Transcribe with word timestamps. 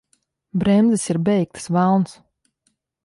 Bremzes 0.61 1.05
ir 1.13 1.19
beigtas! 1.27 1.67
Velns! 1.77 2.11